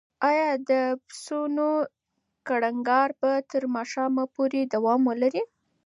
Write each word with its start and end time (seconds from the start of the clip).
ایا 0.29 0.49
د 0.69 0.71
پسونو 1.05 1.69
کړنګار 2.47 3.09
به 3.19 3.31
تر 3.51 3.63
ماښامه 3.75 4.23
پورې 4.35 4.59
دوام 4.73 5.01
ولري؟ 5.05 5.43